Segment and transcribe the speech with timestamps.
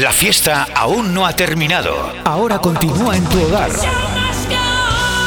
[0.00, 1.94] La fiesta aún no ha terminado.
[2.24, 3.70] Ahora continúa en tu hogar.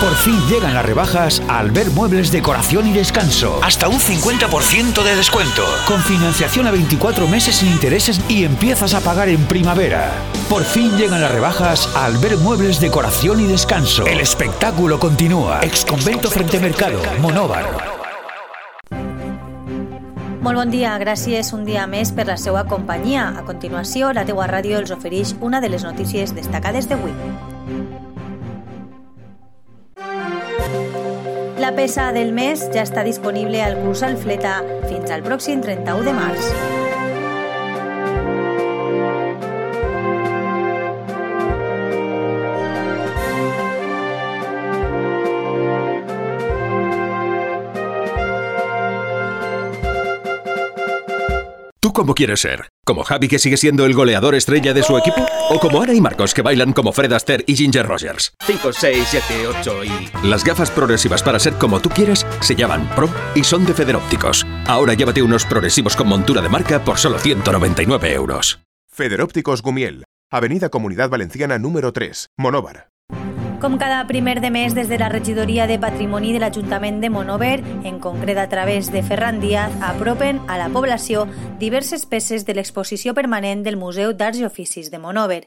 [0.00, 3.58] Por fin llegan las rebajas a Albert Muebles Decoración y Descanso.
[3.64, 5.64] Hasta un 50% de descuento.
[5.88, 10.12] Con financiación a 24 meses sin intereses y empiezas a pagar en primavera.
[10.48, 14.06] Por fin llegan las rebajas a Albert Muebles Decoración y Descanso.
[14.06, 15.58] El espectáculo continúa.
[15.62, 17.99] Exconvento Frente Mercado, Monóvar.
[20.40, 23.26] Molt bon dia, gràcies un dia més per la seva companyia.
[23.36, 27.12] A continuació, la teua ràdio els ofereix una de les notícies destacades d'avui.
[31.60, 36.08] La peça del mes ja està disponible al curs al Fleta fins al pròxim 31
[36.08, 36.79] de març.
[51.82, 52.68] ¿Tú cómo quieres ser?
[52.84, 55.24] ¿Como Javi que sigue siendo el goleador estrella de su equipo?
[55.48, 58.34] ¿O como Ana y Marcos que bailan como Fred Astaire y Ginger Rogers?
[58.44, 60.28] 5, 6, 7, 8 y...
[60.28, 64.46] Las gafas progresivas para ser como tú quieres se llaman Pro y son de Federópticos.
[64.66, 68.58] Ahora llévate unos progresivos con montura de marca por solo 199 euros.
[68.92, 72.89] Federópticos Gumiel, Avenida Comunidad Valenciana número 3, Monóvar.
[73.60, 77.60] Com cada primer de mes, des de la regidoria de Patrimoni de l'Ajuntament de Monover,
[77.84, 81.26] en concret a través de Ferran Díaz, apropen a la població
[81.60, 85.42] diverses peces de l'exposició permanent del Museu d'Arts i Oficis de Monover.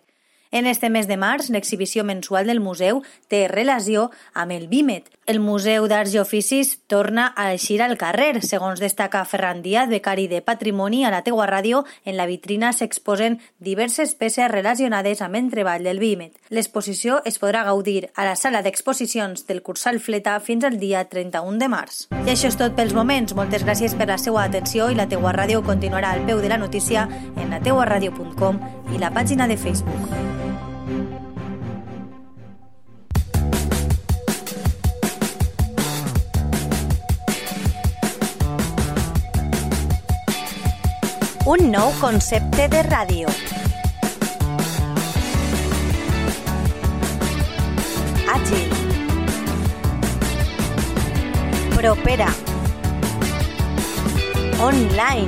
[0.53, 3.01] En este mes de març, l'exhibició mensual del museu
[3.33, 5.09] té relació amb el BIMET.
[5.25, 8.41] El Museu d'Arts i Oficis torna a eixir al carrer.
[8.43, 13.39] Segons destaca Ferran Díaz, becari de Patrimoni a la teua ràdio, en la vitrina s'exposen
[13.63, 16.35] diverses peces relacionades amb el treball del BIMET.
[16.51, 21.55] L'exposició es podrà gaudir a la sala d'exposicions del Cursal Fleta fins al dia 31
[21.57, 22.07] de març.
[22.11, 23.31] I això és tot pels moments.
[23.31, 26.59] Moltes gràcies per la seva atenció i la teua ràdio continuarà al peu de la
[26.59, 28.59] notícia en lateuaradio.com
[28.91, 30.52] i la pàgina de Facebook.
[41.45, 43.27] Un nou concepte de ràdio.
[48.31, 48.69] Àgil.
[51.75, 52.29] Propera.
[54.63, 55.27] Online.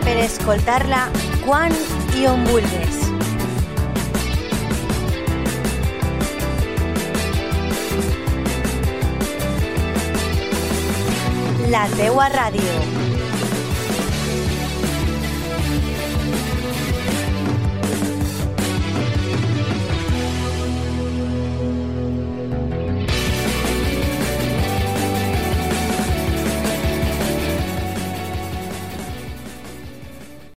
[0.00, 1.04] Per escoltar-la
[1.44, 1.76] quan
[2.16, 3.02] i on vulguis.
[11.68, 13.05] La teua ràdio.